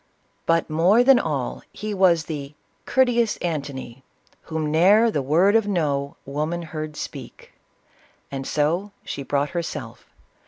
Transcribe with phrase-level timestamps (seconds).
[0.47, 2.55] But, more than all, he was the"
[2.87, 4.03] courteous Antony,
[4.41, 7.53] Whom ne'er the word of No woman beard speak,—
[8.31, 10.07] and so she brought herself.